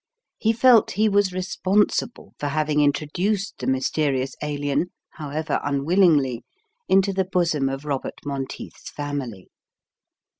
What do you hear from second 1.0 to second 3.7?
was responsible for having introduced the